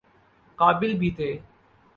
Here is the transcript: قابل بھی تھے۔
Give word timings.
قابل 0.59 0.97
بھی 0.97 1.09
تھے۔ 1.11 1.31